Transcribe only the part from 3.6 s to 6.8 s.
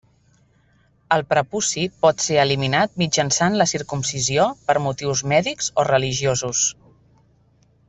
la circumcisió per motius mèdics o religiosos.